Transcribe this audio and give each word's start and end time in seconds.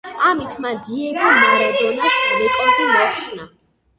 ამით 0.27 0.53
მან 0.63 0.79
დიეგო 0.87 1.27
მარადონას 1.41 2.17
რეკორდი 2.39 2.87
მოხსნა. 2.95 3.49